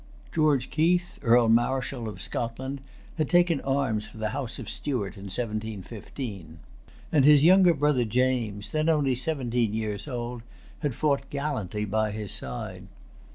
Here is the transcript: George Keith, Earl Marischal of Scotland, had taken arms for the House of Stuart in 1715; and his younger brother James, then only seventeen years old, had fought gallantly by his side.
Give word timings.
George 0.33 0.71
Keith, 0.71 1.19
Earl 1.21 1.47
Marischal 1.47 2.09
of 2.09 2.23
Scotland, 2.23 2.81
had 3.19 3.29
taken 3.29 3.61
arms 3.61 4.07
for 4.07 4.17
the 4.17 4.29
House 4.29 4.57
of 4.57 4.67
Stuart 4.67 5.15
in 5.15 5.25
1715; 5.25 6.57
and 7.11 7.23
his 7.23 7.43
younger 7.43 7.75
brother 7.75 8.03
James, 8.03 8.69
then 8.69 8.89
only 8.89 9.13
seventeen 9.13 9.75
years 9.75 10.07
old, 10.07 10.41
had 10.79 10.95
fought 10.95 11.29
gallantly 11.29 11.85
by 11.85 12.09
his 12.09 12.31
side. 12.31 12.87